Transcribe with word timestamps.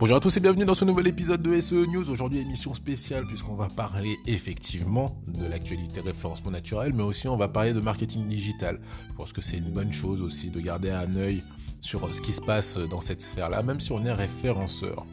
Bonjour 0.00 0.16
à 0.16 0.20
tous 0.20 0.34
et 0.38 0.40
bienvenue 0.40 0.64
dans 0.64 0.72
ce 0.72 0.86
nouvel 0.86 1.08
épisode 1.08 1.42
de 1.42 1.60
SE 1.60 1.74
News. 1.74 2.08
Aujourd'hui, 2.08 2.38
émission 2.38 2.72
spéciale 2.72 3.26
puisqu'on 3.26 3.54
va 3.54 3.68
parler 3.68 4.16
effectivement 4.26 5.20
de 5.28 5.44
l'actualité 5.44 6.00
référencement 6.00 6.50
naturel, 6.50 6.94
mais 6.94 7.02
aussi 7.02 7.28
on 7.28 7.36
va 7.36 7.48
parler 7.48 7.74
de 7.74 7.80
marketing 7.80 8.26
digital. 8.26 8.80
Je 9.10 9.14
pense 9.16 9.34
que 9.34 9.42
c'est 9.42 9.58
une 9.58 9.68
bonne 9.68 9.92
chose 9.92 10.22
aussi 10.22 10.48
de 10.48 10.58
garder 10.58 10.88
un 10.88 11.16
œil 11.16 11.44
sur 11.82 12.14
ce 12.14 12.22
qui 12.22 12.32
se 12.32 12.40
passe 12.40 12.78
dans 12.78 13.02
cette 13.02 13.20
sphère-là, 13.20 13.62
même 13.62 13.78
si 13.78 13.92
on 13.92 14.02
est 14.06 14.12
référenceur. 14.12 15.04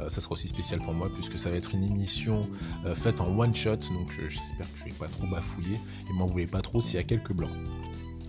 Euh, 0.00 0.10
ça 0.10 0.20
sera 0.20 0.32
aussi 0.32 0.48
spécial 0.48 0.80
pour 0.80 0.92
moi 0.92 1.08
puisque 1.14 1.38
ça 1.38 1.48
va 1.48 1.54
être 1.54 1.72
une 1.72 1.84
émission 1.84 2.40
euh, 2.84 2.96
faite 2.96 3.20
en 3.20 3.28
one 3.38 3.54
shot, 3.54 3.76
donc 3.76 4.10
euh, 4.18 4.28
j'espère 4.28 4.66
que 4.72 4.76
je 4.76 4.84
vais 4.86 4.98
pas 4.98 5.06
trop 5.06 5.28
bafouiller 5.28 5.78
et 6.10 6.12
m'en 6.14 6.26
voulez 6.26 6.48
pas 6.48 6.62
trop 6.62 6.80
s'il 6.80 6.96
y 6.96 6.98
a 6.98 7.04
quelques 7.04 7.32
blancs. 7.32 7.52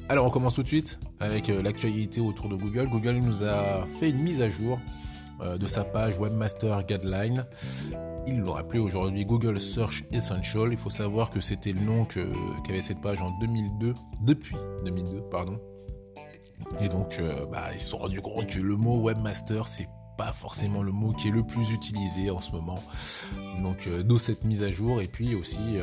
Alors 0.10 0.28
on 0.28 0.30
commence 0.30 0.54
tout 0.54 0.64
de 0.64 0.68
suite 0.68 1.00
avec 1.20 1.48
l'actualité 1.48 2.22
autour 2.22 2.50
de 2.50 2.56
Google. 2.56 2.88
Google 2.88 3.16
nous 3.16 3.44
a 3.44 3.88
fait 4.00 4.12
une 4.12 4.20
mise 4.20 4.44
à 4.44 4.50
jour 4.52 4.78
euh, 4.78 5.13
de 5.42 5.68
sa 5.68 5.84
page 5.84 6.18
Webmaster 6.20 6.84
Guideline. 6.84 7.46
Il 8.26 8.42
l'a 8.42 8.52
rappelé 8.52 8.80
aujourd'hui 8.80 9.26
Google 9.26 9.60
Search 9.60 10.04
Essential. 10.12 10.70
Il 10.72 10.78
faut 10.78 10.90
savoir 10.90 11.30
que 11.30 11.42
c'était 11.42 11.74
le 11.74 11.82
nom 11.82 12.06
qu'avait 12.06 12.82
cette 12.82 13.02
page 13.02 13.22
en 13.22 13.32
2002, 13.40 13.94
depuis 14.22 14.56
2002, 14.86 15.22
pardon. 15.30 15.60
Et 16.80 16.88
donc, 16.88 17.18
euh, 17.20 17.46
bah, 17.46 17.66
ils 17.74 17.82
se 17.82 17.90
sont 17.90 17.98
rendus 17.98 18.22
compte 18.22 18.48
que 18.48 18.60
le 18.60 18.76
mot 18.76 19.02
webmaster, 19.02 19.68
c'est 19.68 19.88
pas 20.18 20.32
forcément 20.32 20.84
le 20.84 20.92
mot 20.92 21.12
qui 21.12 21.30
est 21.30 21.32
le 21.32 21.44
plus 21.44 21.72
utilisé 21.72 22.30
en 22.30 22.40
ce 22.40 22.52
moment. 22.52 22.80
Donc, 23.62 23.88
euh, 23.88 24.04
d'où 24.04 24.18
cette 24.18 24.46
mise 24.46 24.64
à 24.64 24.70
jour. 24.70 25.02
Et 25.02 25.08
puis 25.08 25.36
aussi, 25.36 25.78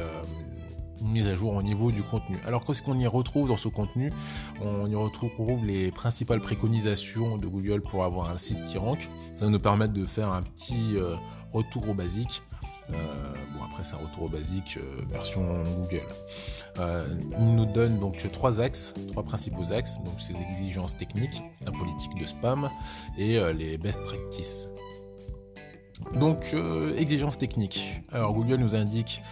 mise 1.03 1.27
à 1.27 1.35
jour 1.35 1.55
au 1.55 1.63
niveau 1.63 1.91
du 1.91 2.03
contenu. 2.03 2.39
Alors 2.47 2.65
qu'est-ce 2.65 2.83
qu'on 2.83 2.99
y 2.99 3.07
retrouve 3.07 3.49
dans 3.49 3.57
ce 3.57 3.69
contenu? 3.69 4.13
On 4.61 4.87
y 4.87 4.95
retrouve 4.95 5.65
les 5.65 5.91
principales 5.91 6.41
préconisations 6.41 7.39
de 7.39 7.47
Google 7.47 7.83
pour 7.83 8.05
avoir 8.05 8.31
un 8.31 8.37
site 8.37 8.65
qui 8.67 8.79
rank. 8.79 9.09
Ça 9.35 9.45
va 9.45 9.51
nous 9.51 9.59
permettre 9.59 9.93
de 9.93 10.05
faire 10.05 10.33
un 10.33 10.43
petit 10.43 10.97
euh, 10.97 11.17
retour 11.53 11.89
au 11.89 11.95
basique. 11.95 12.43
Euh, 12.91 13.35
bon 13.55 13.65
après 13.65 13.85
c'est 13.85 13.95
un 13.95 13.99
retour 13.99 14.25
au 14.25 14.29
basique 14.29 14.77
euh, 14.77 15.03
version 15.09 15.63
Google. 15.81 16.03
il 17.39 17.55
nous 17.55 17.67
donne 17.67 18.01
donc 18.01 18.29
trois 18.33 18.61
axes, 18.61 18.93
trois 19.13 19.23
principaux 19.23 19.73
axes, 19.73 19.99
donc 20.05 20.21
ces 20.21 20.35
exigences 20.35 20.97
techniques, 20.97 21.43
la 21.65 21.71
politique 21.71 22.19
de 22.19 22.27
spam 22.27 22.69
et 23.17 23.39
les 23.53 23.79
best 23.79 24.03
practices. 24.03 24.69
Donc 26.15 26.57
exigences 26.97 27.39
techniques. 27.39 28.03
Alors 28.11 28.33
Google 28.33 28.57
nous 28.57 28.75
indique 28.75 29.23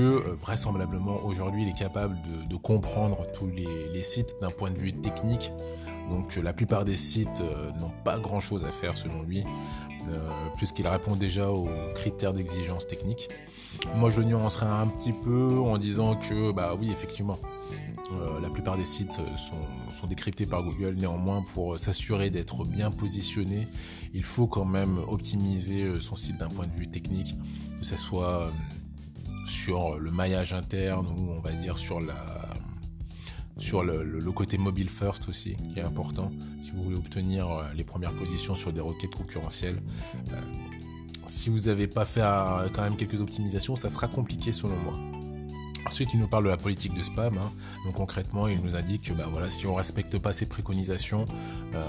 euh, 0.00 0.36
vraisemblablement 0.38 1.16
aujourd'hui 1.24 1.62
il 1.62 1.68
est 1.68 1.78
capable 1.78 2.16
de, 2.48 2.56
comprendre 2.56 3.26
tous 3.34 3.48
les, 3.48 4.02
sites 4.02 4.36
d'un 4.40 4.50
point 4.50 4.70
de 4.70 4.78
vue 4.78 4.92
technique. 4.92 5.52
Donc 6.10 6.36
euh, 6.36 6.42
la 6.42 6.52
plupart 6.52 6.84
des 6.84 6.96
sites 6.96 7.40
euh, 7.40 7.70
n'ont 7.80 7.92
pas 8.04 8.18
grand 8.18 8.40
chose 8.40 8.64
à 8.64 8.70
faire 8.70 8.96
selon 8.96 9.22
lui, 9.22 9.44
puisqu'il 10.56 10.86
répond 10.86 11.16
déjà 11.16 11.50
aux 11.50 11.68
critères 11.94 12.32
d'exigence 12.32 12.86
technique. 12.86 13.28
Moi 13.96 14.10
je 14.10 14.20
nuancerais 14.20 14.66
un 14.66 14.86
petit 14.86 15.12
peu 15.12 15.58
en 15.58 15.78
disant 15.78 16.16
que 16.16 16.52
bah 16.52 16.74
oui 16.78 16.90
effectivement 16.90 17.38
la 18.42 18.50
plupart 18.50 18.76
des 18.76 18.84
sites 18.84 19.12
sont, 19.12 19.62
sont, 19.88 20.06
décryptés 20.06 20.44
par 20.44 20.62
Google. 20.62 20.96
Néanmoins, 20.98 21.42
pour 21.54 21.78
s'assurer 21.78 22.28
d'être 22.28 22.64
bien 22.66 22.90
positionné, 22.90 23.68
il 24.12 24.22
faut 24.22 24.46
quand 24.46 24.66
même 24.66 24.98
optimiser 25.08 25.98
son 26.00 26.16
site 26.16 26.36
d'un 26.36 26.48
point 26.48 26.66
de 26.66 26.74
vue 26.74 26.88
technique, 26.88 27.34
que 27.80 27.86
ce 27.86 27.96
soit 27.96 28.50
sur 29.46 29.98
le 29.98 30.10
maillage 30.10 30.52
interne 30.52 31.06
ou 31.06 31.30
on 31.30 31.40
va 31.40 31.52
dire 31.52 31.78
sur 31.78 32.00
la 32.00 32.16
sur 33.58 33.84
le, 33.84 34.32
côté 34.32 34.58
mobile 34.58 34.88
first 34.88 35.28
aussi 35.28 35.56
qui 35.72 35.78
est 35.78 35.82
important 35.82 36.30
si 36.62 36.70
vous 36.70 36.82
voulez 36.84 36.96
obtenir 36.96 37.48
euh, 37.50 37.64
les 37.74 37.84
premières 37.84 38.12
positions 38.12 38.54
sur 38.54 38.72
des 38.72 38.80
requêtes 38.80 39.14
concurrentielles 39.14 39.80
euh, 40.32 40.40
si 41.26 41.50
vous 41.50 41.60
n'avez 41.60 41.86
pas 41.86 42.04
fait 42.04 42.22
euh, 42.22 42.68
quand 42.72 42.82
même 42.82 42.96
quelques 42.96 43.20
optimisations 43.20 43.76
ça 43.76 43.90
sera 43.90 44.08
compliqué 44.08 44.52
selon 44.52 44.76
moi 44.76 44.98
Ensuite, 45.84 46.14
il 46.14 46.20
nous 46.20 46.28
parle 46.28 46.44
de 46.44 46.48
la 46.48 46.56
politique 46.56 46.94
de 46.94 47.02
spam. 47.02 47.36
Hein. 47.36 47.52
Donc 47.84 47.96
concrètement, 47.96 48.46
il 48.46 48.62
nous 48.62 48.76
indique 48.76 49.02
que 49.02 49.12
bah, 49.12 49.26
voilà, 49.30 49.50
si 49.50 49.66
on 49.66 49.72
ne 49.72 49.76
respecte 49.76 50.16
pas 50.16 50.32
ces 50.32 50.46
préconisations, 50.46 51.26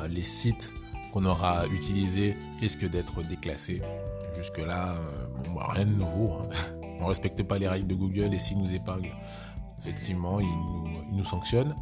les 0.09 0.23
sites 0.23 0.73
qu'on 1.13 1.23
aura 1.25 1.67
utilisés 1.67 2.35
risquent 2.59 2.89
d'être 2.89 3.21
déclassés. 3.21 3.81
Jusque-là, 4.35 4.95
bah, 5.55 5.67
rien 5.69 5.85
de 5.85 5.91
nouveau. 5.91 6.33
Hein. 6.33 6.49
on 7.03 7.07
respecte 7.07 7.43
pas 7.43 7.57
les 7.57 7.67
règles 7.67 7.87
de 7.87 7.95
Google 7.95 8.33
et 8.33 8.39
s'il 8.39 8.57
nous 8.57 8.73
épingle, 8.73 9.09
effectivement, 9.79 10.39
il 10.39 10.47
nous, 11.15 11.23
sanctionne. 11.25 11.75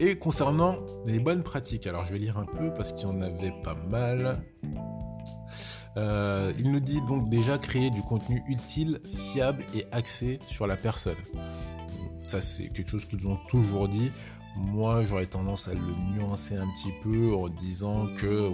Et 0.00 0.18
concernant 0.18 0.76
les 1.06 1.18
bonnes 1.18 1.42
pratiques, 1.42 1.86
alors 1.86 2.06
je 2.06 2.12
vais 2.12 2.18
lire 2.18 2.38
un 2.38 2.44
peu 2.44 2.72
parce 2.74 2.92
qu'il 2.92 3.08
y 3.08 3.10
en 3.10 3.20
avait 3.20 3.52
pas 3.62 3.74
mal. 3.74 4.42
Euh, 5.96 6.52
il 6.58 6.70
nous 6.70 6.80
dit 6.80 7.00
donc 7.08 7.30
déjà 7.30 7.56
créer 7.58 7.90
du 7.90 8.02
contenu 8.02 8.42
utile, 8.46 9.00
fiable 9.32 9.64
et 9.74 9.86
axé 9.92 10.38
sur 10.46 10.66
la 10.66 10.76
personne. 10.76 11.16
Ça, 12.26 12.40
c'est 12.40 12.68
quelque 12.68 12.90
chose 12.90 13.04
qu'ils 13.04 13.26
ont 13.26 13.38
toujours 13.48 13.88
dit. 13.88 14.10
Moi, 14.56 15.02
j'aurais 15.04 15.26
tendance 15.26 15.68
à 15.68 15.74
le 15.74 15.94
nuancer 16.14 16.56
un 16.56 16.66
petit 16.68 16.92
peu 17.02 17.34
en 17.34 17.48
disant 17.48 18.06
que, 18.18 18.50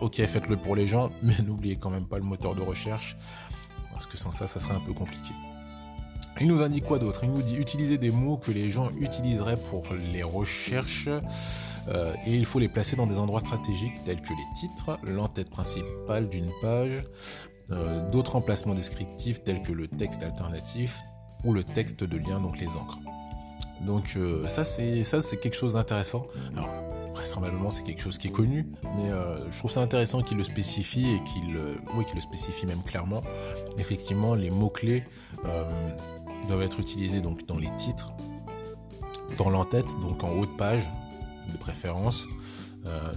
ok, 0.00 0.16
faites-le 0.16 0.56
pour 0.56 0.74
les 0.74 0.86
gens, 0.86 1.10
mais 1.22 1.34
n'oubliez 1.44 1.76
quand 1.76 1.90
même 1.90 2.06
pas 2.06 2.18
le 2.18 2.24
moteur 2.24 2.54
de 2.54 2.62
recherche 2.62 3.16
parce 3.92 4.06
que 4.06 4.16
sans 4.16 4.30
ça, 4.30 4.46
ça 4.46 4.60
serait 4.60 4.74
un 4.74 4.80
peu 4.80 4.92
compliqué. 4.92 5.32
Il 6.40 6.48
nous 6.48 6.62
indique 6.62 6.84
quoi 6.84 6.98
d'autre? 6.98 7.20
Il 7.24 7.30
nous 7.30 7.42
dit 7.42 7.56
utiliser 7.56 7.98
des 7.98 8.10
mots 8.10 8.36
que 8.36 8.50
les 8.50 8.70
gens 8.70 8.90
utiliseraient 8.98 9.58
pour 9.70 9.84
les 10.12 10.22
recherches 10.22 11.08
euh, 11.88 12.14
et 12.24 12.34
il 12.34 12.46
faut 12.46 12.58
les 12.58 12.68
placer 12.68 12.96
dans 12.96 13.06
des 13.06 13.18
endroits 13.18 13.40
stratégiques 13.40 14.02
tels 14.04 14.20
que 14.20 14.30
les 14.30 14.46
titres, 14.56 14.98
l'entête 15.04 15.50
principale 15.50 16.28
d'une 16.28 16.50
page, 16.60 17.04
euh, 17.70 18.08
d'autres 18.10 18.36
emplacements 18.36 18.74
descriptifs 18.74 19.42
tels 19.44 19.62
que 19.62 19.72
le 19.72 19.88
texte 19.88 20.22
alternatif 20.22 20.98
ou 21.44 21.52
le 21.52 21.64
texte 21.64 22.02
de 22.04 22.16
lien, 22.16 22.40
donc 22.40 22.58
les 22.58 22.68
encres. 22.68 22.98
Donc 23.82 24.14
euh, 24.16 24.46
ça 24.48 24.64
c'est 24.64 25.04
ça 25.04 25.22
c'est 25.22 25.38
quelque 25.38 25.56
chose 25.56 25.74
d'intéressant. 25.74 26.24
Vraisemblablement 27.22 27.70
c'est 27.70 27.84
quelque 27.84 28.02
chose 28.02 28.18
qui 28.18 28.28
est 28.28 28.32
connu, 28.32 28.66
mais 28.96 29.10
euh, 29.10 29.38
je 29.52 29.58
trouve 29.58 29.70
ça 29.70 29.80
intéressant 29.80 30.22
qu'il 30.22 30.38
le 30.38 30.44
spécifie 30.44 31.08
et 31.08 31.22
qu'il 31.22 31.56
euh, 31.56 31.76
oui, 31.96 32.04
le 32.14 32.20
spécifie 32.20 32.66
même 32.66 32.82
clairement. 32.82 33.20
Effectivement, 33.78 34.34
les 34.34 34.50
mots-clés 34.50 35.04
euh, 35.44 35.90
doivent 36.48 36.62
être 36.62 36.80
utilisés 36.80 37.20
donc 37.20 37.46
dans 37.46 37.58
les 37.58 37.70
titres, 37.76 38.12
dans 39.38 39.50
l'entête, 39.50 39.86
donc 40.00 40.24
en 40.24 40.30
haut 40.30 40.46
de 40.46 40.56
page 40.56 40.82
de 41.50 41.56
préférence, 41.56 42.26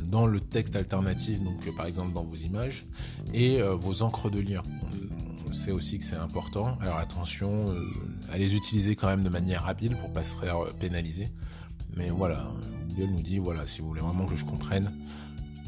dans 0.03 0.27
le 0.27 0.39
texte 0.39 0.75
alternatif, 0.75 1.41
donc 1.41 1.75
par 1.75 1.87
exemple 1.87 2.13
dans 2.13 2.23
vos 2.23 2.35
images, 2.35 2.85
et 3.33 3.61
vos 3.61 4.03
encres 4.03 4.29
de 4.29 4.39
lien. 4.39 4.61
On 5.47 5.53
sait 5.53 5.71
aussi 5.71 5.97
que 5.97 6.03
c'est 6.03 6.15
important. 6.15 6.77
Alors 6.81 6.97
attention 6.97 7.65
à 8.31 8.37
les 8.37 8.55
utiliser 8.55 8.95
quand 8.95 9.07
même 9.07 9.23
de 9.23 9.29
manière 9.29 9.63
rapide 9.63 9.97
pour 9.99 10.13
pas 10.13 10.23
se 10.23 10.35
faire 10.35 10.57
pénaliser. 10.79 11.29
Mais 11.95 12.09
voilà, 12.09 12.47
Google 12.95 13.11
nous 13.11 13.21
dit, 13.21 13.37
voilà, 13.39 13.65
si 13.65 13.81
vous 13.81 13.89
voulez 13.89 14.01
vraiment 14.01 14.25
que 14.25 14.35
je 14.35 14.45
comprenne, 14.45 14.91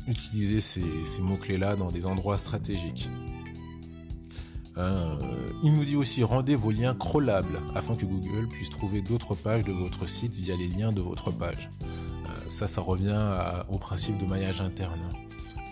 utilisez 0.08 0.62
ces, 0.62 1.22
mots-clés-là 1.22 1.76
dans 1.76 1.92
des 1.92 2.06
endroits 2.06 2.38
stratégiques. 2.38 3.10
Euh, 4.78 5.18
il 5.64 5.74
nous 5.74 5.84
dit 5.84 5.96
aussi 5.96 6.24
rendez 6.24 6.56
vos 6.56 6.70
liens 6.70 6.94
crawlables 6.94 7.60
afin 7.74 7.96
que 7.96 8.06
Google 8.06 8.48
puisse 8.48 8.70
trouver 8.70 9.02
d'autres 9.02 9.34
pages 9.34 9.64
de 9.64 9.72
votre 9.72 10.08
site 10.08 10.36
via 10.36 10.56
les 10.56 10.68
liens 10.68 10.92
de 10.92 11.02
votre 11.02 11.32
page. 11.32 11.70
Euh, 11.82 12.28
ça, 12.48 12.68
ça 12.68 12.82
revient 12.82 13.26
au 13.70 13.80
principe 13.80 14.20
de 14.20 14.26
maillage 14.26 14.62
interne. 14.62 15.02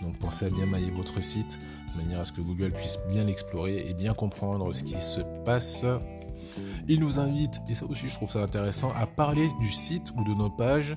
Donc 0.02 0.18
pensez 0.18 0.46
à 0.46 0.50
bien 0.50 0.66
mailler 0.66 0.90
votre 0.90 1.22
site 1.22 1.58
de 1.94 2.02
manière 2.02 2.20
à 2.20 2.24
ce 2.24 2.32
que 2.32 2.40
Google 2.40 2.72
puisse 2.72 2.98
bien 3.08 3.24
l'explorer 3.24 3.86
et 3.88 3.94
bien 3.94 4.12
comprendre 4.12 4.72
ce 4.74 4.82
qui 4.82 5.00
se 5.00 5.20
passe 5.44 5.86
il 6.88 7.00
nous 7.00 7.20
invite, 7.20 7.60
et 7.68 7.74
ça 7.74 7.86
aussi 7.86 8.08
je 8.08 8.14
trouve 8.14 8.30
ça 8.30 8.40
intéressant, 8.40 8.92
à 8.96 9.06
parler 9.06 9.48
du 9.60 9.70
site 9.70 10.12
ou 10.16 10.24
de 10.24 10.34
nos 10.34 10.50
pages 10.50 10.94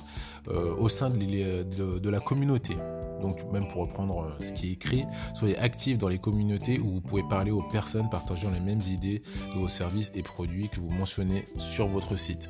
euh, 0.47 0.75
au 0.77 0.89
sein 0.89 1.09
de, 1.09 2.09
la 2.09 2.19
communauté. 2.19 2.75
Donc 3.21 3.39
même 3.51 3.67
pour 3.67 3.81
reprendre 3.81 4.21
euh, 4.39 4.43
ce 4.43 4.53
qui 4.53 4.69
est 4.69 4.73
écrit, 4.73 5.05
soyez 5.33 5.57
actifs 5.57 5.97
dans 5.97 6.07
les 6.07 6.19
communautés 6.19 6.79
où 6.79 6.93
vous 6.93 7.01
pouvez 7.01 7.23
parler 7.23 7.51
aux 7.51 7.63
personnes 7.63 8.09
partageant 8.09 8.51
les 8.51 8.59
mêmes 8.59 8.81
idées 8.87 9.21
de 9.53 9.59
vos 9.59 9.67
services 9.67 10.11
et 10.15 10.23
produits 10.23 10.69
que 10.69 10.79
vous 10.79 10.89
mentionnez 10.89 11.45
sur 11.57 11.87
votre 11.87 12.15
site. 12.15 12.49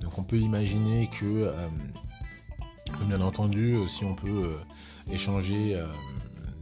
Donc 0.00 0.18
on 0.18 0.22
peut 0.22 0.38
imaginer 0.38 1.08
que, 1.08 1.24
euh, 1.24 1.68
bien 3.06 3.20
entendu, 3.20 3.76
si 3.86 4.04
on 4.04 4.14
peut 4.14 4.56
échanger 5.12 5.80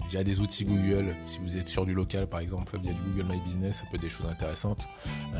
via 0.09 0.25
des 0.25 0.41
outils 0.41 0.65
Google. 0.65 1.15
Si 1.27 1.39
vous 1.39 1.57
êtes 1.57 1.69
sur 1.69 1.85
du 1.85 1.95
local, 1.95 2.27
par 2.27 2.41
exemple, 2.41 2.79
via 2.83 2.93
du 2.93 3.01
Google 3.01 3.33
My 3.33 3.41
Business, 3.41 3.79
ça 3.79 3.85
peut 3.91 3.97
être 3.97 4.03
des 4.03 4.09
choses 4.09 4.27
intéressantes. 4.27 4.89
Euh, 5.35 5.39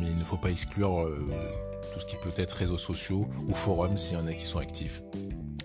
mais 0.00 0.08
il 0.08 0.18
ne 0.18 0.24
faut 0.24 0.36
pas 0.36 0.50
exclure 0.50 1.00
euh, 1.00 1.26
tout 1.92 2.00
ce 2.00 2.06
qui 2.06 2.16
peut 2.16 2.32
être 2.36 2.52
réseaux 2.52 2.78
sociaux 2.78 3.28
ou 3.48 3.54
forums 3.54 3.98
s'il 3.98 4.16
y 4.16 4.20
en 4.20 4.26
a 4.26 4.32
qui 4.32 4.44
sont 4.44 4.58
actifs. 4.58 5.02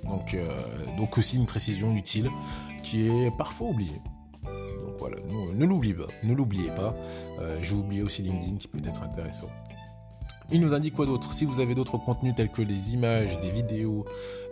Donc, 0.03 0.33
euh, 0.33 0.47
donc 0.97 1.17
aussi 1.17 1.35
une 1.35 1.47
précision 1.47 1.95
utile 1.95 2.29
qui 2.83 3.07
est 3.07 3.35
parfois 3.37 3.69
oubliée. 3.69 4.01
Donc 4.43 4.95
voilà, 4.99 5.17
ne 5.55 5.65
l'oubliez 5.65 5.95
pas. 5.95 6.07
Ne 6.23 6.33
l'oubliez 6.35 6.69
pas. 6.69 6.95
J'ai 7.63 7.73
oublié 7.73 8.03
aussi 8.03 8.21
LinkedIn 8.21 8.57
qui 8.57 8.67
peut 8.67 8.77
être 8.77 9.01
intéressant. 9.01 9.49
Il 10.51 10.61
nous 10.61 10.73
indique 10.73 10.93
quoi 10.93 11.05
d'autre? 11.05 11.33
Si 11.33 11.43
vous 11.45 11.59
avez 11.59 11.73
d'autres 11.73 11.97
contenus 11.97 12.35
tels 12.35 12.49
que 12.49 12.61
des 12.61 12.93
images, 12.93 13.39
des 13.39 13.49
vidéos, 13.49 14.05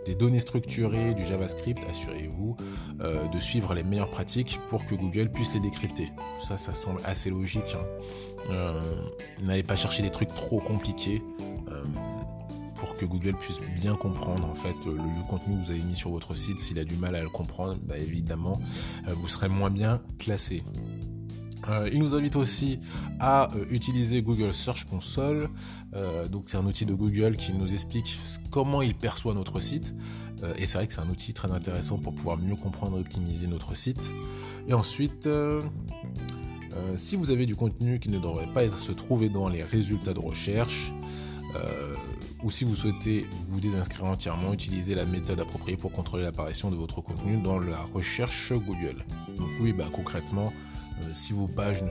des 0.06 0.14
données 0.14 0.40
structurées, 0.40 1.14
du 1.14 1.24
JavaScript, 1.24 1.82
assurez-vous 1.88 2.56
euh, 3.00 3.28
de 3.28 3.38
suivre 3.38 3.74
les 3.74 3.84
meilleures 3.84 4.10
pratiques 4.10 4.58
pour 4.68 4.84
que 4.86 4.94
Google 4.94 5.30
puisse 5.30 5.54
les 5.54 5.60
décrypter. 5.60 6.08
Ça, 6.46 6.58
ça 6.58 6.74
semble 6.74 7.00
assez 7.04 7.30
logique. 7.30 7.76
Hein. 7.76 7.86
Euh, 8.50 8.80
n'allez 9.42 9.62
pas 9.62 9.76
chercher 9.76 10.02
des 10.02 10.10
trucs 10.10 10.34
trop 10.34 10.60
compliqués 10.60 11.22
euh, 11.70 11.84
pour 12.74 12.96
que 12.96 13.06
Google 13.06 13.34
puisse 13.34 13.60
bien 13.80 13.94
comprendre 13.94 14.46
en 14.48 14.54
fait 14.54 14.74
le, 14.84 14.98
contenu 15.28 15.56
que 15.56 15.64
vous 15.64 15.70
avez 15.70 15.80
mis 15.80 15.96
sur 15.96 16.10
votre 16.10 16.34
site. 16.34 16.58
S'il 16.58 16.78
a 16.80 16.84
du 16.84 16.96
mal 16.96 17.14
à 17.14 17.22
le 17.22 17.30
comprendre, 17.30 17.76
bah, 17.82 17.98
évidemment, 17.98 18.60
vous 19.06 19.28
serez 19.28 19.48
moins 19.48 19.70
bien 19.70 20.02
classé. 20.18 20.64
Euh, 21.68 21.88
il 21.92 21.98
nous 21.98 22.14
invite 22.14 22.36
aussi 22.36 22.80
à 23.20 23.52
euh, 23.54 23.64
utiliser 23.70 24.22
Google 24.22 24.52
Search 24.52 24.84
Console. 24.84 25.48
Euh, 25.94 26.28
donc 26.28 26.44
c'est 26.46 26.56
un 26.56 26.66
outil 26.66 26.86
de 26.86 26.94
Google 26.94 27.36
qui 27.36 27.52
nous 27.52 27.72
explique 27.72 28.18
comment 28.50 28.82
il 28.82 28.94
perçoit 28.94 29.34
notre 29.34 29.60
site. 29.60 29.94
et 30.58 30.66
c'est 30.66 30.78
vrai 30.78 30.86
que 30.86 30.92
c'est 30.92 31.00
un 31.00 31.08
outil 31.08 31.32
très 31.32 31.50
intéressant 31.52 31.98
pour 31.98 32.14
pouvoir 32.14 32.36
mieux 32.36 32.56
comprendre 32.56 32.98
et 32.98 33.00
optimiser 33.00 33.46
notre 33.46 33.74
site. 33.74 34.12
Et 34.68 34.74
ensuite, 34.74 35.28
si 36.96 37.16
vous 37.16 37.30
avez 37.30 37.46
du 37.46 37.56
contenu 37.56 37.98
qui 37.98 38.10
ne 38.10 38.18
devrait 38.18 38.52
pas 38.52 38.64
être 38.64 38.78
se 38.78 38.92
trouver 38.92 39.30
dans 39.30 39.48
les 39.48 39.62
résultats 39.62 40.12
de 40.12 40.18
recherche, 40.18 40.92
ou 42.42 42.50
si 42.50 42.64
vous 42.64 42.76
souhaitez 42.76 43.26
vous 43.48 43.58
désinscrire 43.58 44.04
entièrement, 44.04 44.52
utilisez 44.52 44.94
la 44.94 45.06
méthode 45.06 45.40
appropriée 45.40 45.78
pour 45.78 45.92
contrôler 45.92 46.24
l'apparition 46.24 46.70
de 46.70 46.76
votre 46.76 47.00
contenu 47.00 47.38
dans 47.38 47.58
la 47.58 47.80
recherche 47.94 48.52
Google. 48.52 49.02
Donc 49.38 49.48
oui, 49.60 49.72
bah, 49.72 49.88
concrètement, 49.90 50.52
si 51.12 51.32
vos 51.32 51.46
pages 51.46 51.82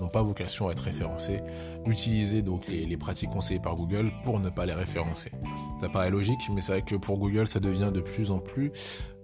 n'ont 0.00 0.08
pas 0.08 0.22
vocation 0.22 0.68
à 0.68 0.72
être 0.72 0.80
référencées, 0.80 1.42
utilisez 1.86 2.42
donc 2.42 2.68
les, 2.68 2.96
pratiques 2.96 3.30
conseillées 3.30 3.60
par 3.60 3.74
Google 3.74 4.10
pour 4.24 4.40
ne 4.40 4.50
pas 4.50 4.66
les 4.66 4.74
référencer. 4.74 5.32
Ça 5.80 5.88
paraît 5.88 6.10
logique, 6.10 6.40
mais 6.54 6.60
c'est 6.60 6.72
vrai 6.72 6.82
que 6.82 6.96
pour 6.96 7.18
Google, 7.18 7.46
ça 7.46 7.60
devient 7.60 7.90
de 7.92 8.00
plus 8.00 8.30
en 8.30 8.38
plus 8.38 8.72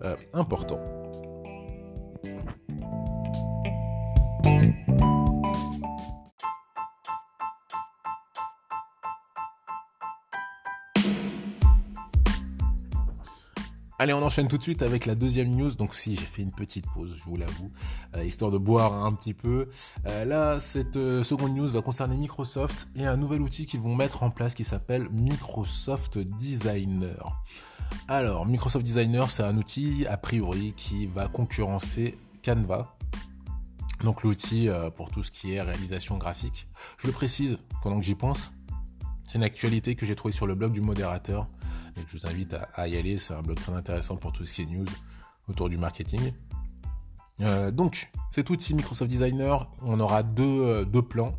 euh, 0.03 0.17
important. 0.33 0.81
Allez, 14.01 14.13
on 14.13 14.23
enchaîne 14.25 14.49
tout 14.49 14.59
de 14.59 14.63
suite 14.63 14.83
avec 14.83 15.07
la 15.07 15.15
deuxième 15.15 15.51
news. 15.51 15.73
Donc 15.77 15.95
si 15.95 16.17
j'ai 16.17 16.25
fait 16.25 16.43
une 16.43 16.51
petite 16.51 16.85
pause, 16.91 17.15
je 17.17 17.23
vous 17.25 17.37
l'avoue, 17.37 17.71
euh, 18.17 18.25
histoire 18.25 18.51
de 18.51 18.59
boire 18.59 18.93
un 18.93 19.13
petit 19.13 19.35
peu. 19.35 19.69
Euh, 20.09 20.25
là, 20.25 20.59
cette 20.59 20.97
euh, 20.97 21.23
seconde 21.23 21.55
news 21.55 21.69
va 21.69 21.81
concerner 21.81 22.17
Microsoft 22.17 22.89
et 22.97 23.07
un 23.07 23.17
nouvel 23.17 23.41
outil 23.41 23.67
qu'ils 23.67 23.81
vont 23.81 23.95
mettre 23.95 24.25
en 24.25 24.31
place 24.31 24.55
qui 24.55 24.65
s'appelle 24.65 25.09
Microsoft 25.13 26.19
Designer. 26.19 27.41
Alors, 28.09 28.47
Microsoft 28.47 28.85
Designer, 28.85 29.31
c'est 29.31 29.45
un 29.45 29.57
outil 29.57 30.07
a 30.09 30.17
priori 30.17 30.75
qui 30.77 31.07
va 31.07 31.29
concurrencer 31.29 32.19
Canva. 32.45 32.97
Donc 34.03 34.25
l'outil 34.25 34.69
pour 34.97 35.11
tout 35.11 35.23
ce 35.23 35.31
qui 35.31 35.55
est 35.55 35.63
réalisation 35.63 36.19
graphique. 36.19 36.67
Je 36.99 37.07
le 37.07 37.13
précise 37.13 37.59
pendant 37.83 38.01
que 38.01 38.05
j'y 38.05 38.17
pense. 38.17 38.53
C'est 39.25 39.39
une 39.39 39.45
actualité 39.45 39.95
que 39.95 40.05
j'ai 40.05 40.17
trouvée 40.17 40.35
sur 40.35 40.47
le 40.47 40.55
blog 40.55 40.73
du 40.73 40.81
modérateur 40.81 41.47
je 41.97 42.19
vous 42.19 42.27
invite 42.27 42.57
à, 42.75 42.89
y 42.89 42.97
aller, 42.97 43.17
c'est 43.17 43.35
un 43.35 43.43
blog 43.43 43.57
très 43.57 43.73
intéressant 43.73 44.17
pour 44.17 44.33
tout 44.33 44.45
ce 44.45 44.55
qui 44.55 44.63
est 44.63 44.67
news 44.67 44.87
autour 45.49 45.69
du 45.69 45.77
marketing. 45.77 46.33
Euh, 47.41 47.71
donc, 47.71 48.11
cet 48.31 48.51
outil 48.51 48.75
Microsoft 48.75 49.11
Designer, 49.11 49.69
on 49.83 49.99
aura 50.01 50.23
euh, 50.39 50.85
deux, 50.85 51.03
plans. 51.03 51.35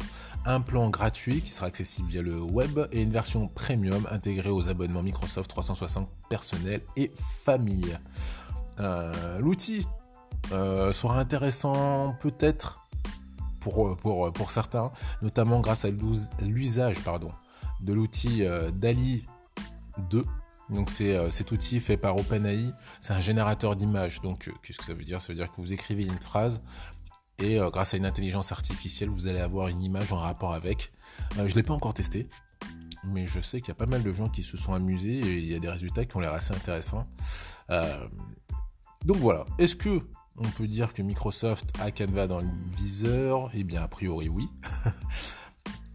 Un 0.46 0.62
plan 0.62 0.90
gratuit 0.90 1.42
qui 1.42 1.52
sera 1.52 1.68
accessible 1.68 2.08
via 2.10 2.22
le 2.22 2.40
web 2.40 2.80
et 2.92 3.02
une 3.02 3.10
version 3.10 3.48
premium 3.48 4.08
intégrée 4.12 4.52
aux 4.52 4.70
abonnements 4.70 5.02
Microsoft 5.02 5.50
360 5.50 6.08
personnels 6.30 6.82
et 6.98 7.12
famille. 7.18 7.98
Euh, 8.80 9.40
l'outil 9.40 9.88
sera 10.52 11.20
intéressant 11.20 12.16
peut-être 12.20 12.86
pour, 13.60 13.98
pour, 13.98 14.32
pour, 14.32 14.52
certains, 14.52 14.92
notamment 15.24 15.62
grâce 15.62 15.86
à 15.86 15.90
l'usage 16.42 16.98
de 17.82 17.94
l'outil 17.94 18.44
DALI 18.76 19.26
2 20.12 20.24
donc 20.70 20.90
c'est 20.90 21.16
euh, 21.16 21.30
cet 21.30 21.52
outil 21.52 21.80
fait 21.80 21.98
par 21.98 22.18
OpenAI, 22.18 22.72
c'est 23.00 23.14
un 23.14 23.22
générateur 23.22 23.76
d'images. 23.76 24.22
Donc 24.22 24.48
euh, 24.48 24.52
qu'est-ce 24.64 24.78
que 24.78 24.86
ça 24.86 24.94
veut 24.94 25.04
dire? 25.04 25.22
Ça 25.22 25.30
veut 25.30 25.36
dire 25.36 25.52
que 25.52 25.62
vous 25.62 25.74
écrivez 25.74 26.04
une 26.04 26.20
phrase 26.20 26.62
et 27.38 27.60
euh, 27.60 27.70
grâce 27.70 27.94
à 27.94 27.98
une 27.98 28.06
intelligence 28.06 28.52
artificielle, 28.52 29.10
vous 29.10 29.28
allez 29.28 29.40
avoir 29.40 29.68
une 29.68 29.84
image 29.84 30.12
en 30.12 30.20
rapport 30.20 30.54
avec. 30.54 30.92
je 31.36 31.42
ne 31.42 31.48
l'ai 31.48 31.64
pas 31.64 31.74
encore 31.74 31.94
testé, 31.94 32.28
mais 33.04 33.28
je 33.28 33.40
sais 33.40 33.60
qu'il 33.60 33.70
y 33.70 33.72
a 33.72 33.76
pas 33.76 33.86
mal 33.86 34.04
de 34.04 34.12
gens 34.12 34.30
qui 34.30 34.42
se 34.42 34.58
sont 34.58 34.74
amusés 34.74 35.20
et 35.20 35.34
il 35.38 35.46
y 35.46 35.56
a 35.56 35.60
des 35.60 35.70
résultats 35.70 36.06
qui 36.06 36.16
ont 36.18 36.20
l'air 36.20 36.34
assez 36.34 36.54
intéressants. 36.54 37.04
donc 37.70 39.18
voilà, 39.18 39.46
est-ce 39.60 39.76
que 39.76 40.02
on 40.38 40.50
peut 40.50 40.68
dire 40.68 40.94
que 40.94 41.02
Microsoft 41.02 41.72
a 41.80 41.92
Canva 41.92 42.28
dans 42.28 42.42
le 42.42 42.50
viseur? 42.72 43.52
Eh 43.54 43.64
bien 43.64 43.84
a 43.84 43.88
priori 43.88 44.30
oui. 44.30 44.50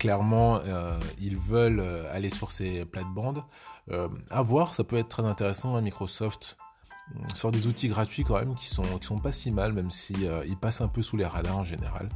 clairement, 0.00 0.60
euh, 0.64 0.98
ils 1.20 1.36
veulent 1.36 1.78
euh, 1.78 2.12
aller 2.12 2.30
sur 2.30 2.50
ces 2.50 2.84
plates-bandes. 2.86 3.44
Euh, 3.90 4.08
à 4.30 4.40
voir, 4.42 4.74
ça 4.74 4.82
peut 4.82 4.96
être 4.96 5.10
très 5.10 5.26
intéressant. 5.26 5.76
Hein, 5.76 5.82
Microsoft 5.82 6.56
sort 7.34 7.52
des 7.52 7.66
outils 7.66 7.88
gratuits 7.88 8.24
quand 8.24 8.38
même 8.38 8.54
qui 8.54 8.66
sont, 8.66 8.82
qui 8.98 9.06
sont 9.06 9.18
pas 9.18 9.32
si 9.32 9.50
mal, 9.50 9.72
même 9.72 9.90
si 9.90 10.14
ils 10.46 10.56
passent 10.56 10.80
un 10.80 10.86
peu 10.86 11.02
sous 11.02 11.16
les 11.16 11.26
radars 11.26 11.58
en 11.58 11.64
général. 11.64 12.08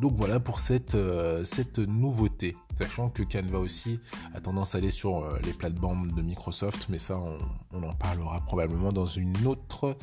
Donc, 0.00 0.14
voilà 0.14 0.38
pour 0.38 0.60
cette, 0.60 0.96
cette 1.44 1.80
nouveauté. 1.80 2.56
Sachant 2.78 3.08
que 3.08 3.24
Canva 3.24 3.58
aussi 3.58 3.98
a 4.32 4.40
tendance 4.40 4.76
à 4.76 4.78
aller 4.78 4.90
sur 4.90 5.26
les 5.42 5.52
plates-bandes 5.52 6.14
de 6.14 6.22
Microsoft, 6.22 6.86
mais 6.88 6.98
ça 6.98 7.18
on, 7.18 7.82
en 7.82 7.94
parlera 7.94 8.38
probablement 8.46 8.92
dans, 8.92 9.06
une 9.06 9.44
autre, 9.44 9.96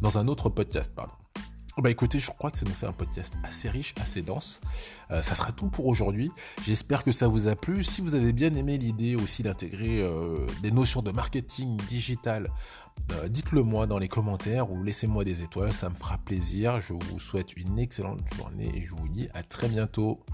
dans 0.00 0.18
un 0.18 0.26
autre 0.26 0.48
podcast. 0.48 0.92
Bah 1.78 1.90
écoutez, 1.90 2.18
je 2.18 2.30
crois 2.30 2.50
que 2.50 2.56
ça 2.56 2.64
nous 2.64 2.72
fait 2.72 2.86
un 2.86 2.92
podcast 2.92 3.34
assez 3.42 3.68
riche, 3.68 3.94
assez 4.00 4.22
dense. 4.22 4.62
Euh, 5.10 5.20
ça 5.20 5.34
sera 5.34 5.52
tout 5.52 5.68
pour 5.68 5.86
aujourd'hui. 5.86 6.30
J'espère 6.64 7.04
que 7.04 7.12
ça 7.12 7.28
vous 7.28 7.48
a 7.48 7.54
plu. 7.54 7.84
Si 7.84 8.00
vous 8.00 8.14
avez 8.14 8.32
bien 8.32 8.54
aimé 8.54 8.78
l'idée 8.78 9.14
aussi 9.14 9.42
d'intégrer 9.42 10.00
euh, 10.00 10.46
des 10.62 10.70
notions 10.70 11.02
de 11.02 11.10
marketing 11.10 11.76
digital, 11.86 12.48
euh, 13.12 13.28
dites-le 13.28 13.62
moi 13.62 13.86
dans 13.86 13.98
les 13.98 14.08
commentaires 14.08 14.72
ou 14.72 14.82
laissez-moi 14.82 15.22
des 15.22 15.42
étoiles, 15.42 15.74
ça 15.74 15.90
me 15.90 15.94
fera 15.94 16.16
plaisir. 16.16 16.80
Je 16.80 16.94
vous 16.94 17.18
souhaite 17.18 17.54
une 17.58 17.78
excellente 17.78 18.20
journée 18.34 18.72
et 18.74 18.80
je 18.80 18.94
vous 18.94 19.08
dis 19.08 19.28
à 19.34 19.42
très 19.42 19.68
bientôt. 19.68 20.24